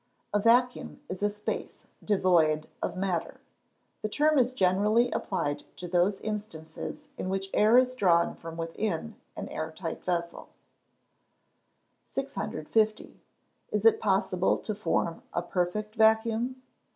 _A 0.33 0.41
vacuum 0.41 0.99
is 1.09 1.21
a 1.21 1.29
space 1.29 1.85
devoid 2.03 2.67
of 2.81 2.97
matter. 2.97 3.39
The 4.01 4.09
term 4.09 4.39
is 4.39 4.51
generally 4.51 5.11
applied 5.11 5.63
to 5.77 5.87
those 5.87 6.19
instances 6.21 7.01
in 7.19 7.29
which 7.29 7.51
air 7.53 7.77
is 7.77 7.93
drawn 7.93 8.33
from 8.33 8.57
within 8.57 9.13
an 9.37 9.47
air 9.49 9.69
tight 9.71 10.03
vessel. 10.03 10.49
650. 12.11 13.21
_Is 13.71 13.85
it 13.85 13.99
possible 14.01 14.57
to 14.57 14.73
form 14.73 15.21
a 15.33 15.43
perfect 15.43 15.93
vacuum? 15.93 16.63